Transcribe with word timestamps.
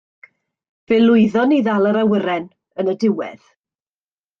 Fe 0.87 0.97
lwyddon 1.03 1.53
ni 1.53 1.59
i 1.63 1.67
ddal 1.67 1.91
yr 1.93 2.03
awyren 2.03 2.51
yn 2.87 2.95
y 2.97 3.01
diwedd. 3.05 3.43